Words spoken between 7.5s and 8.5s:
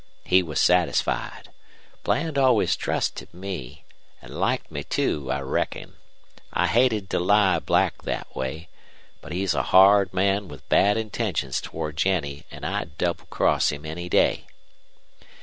black thet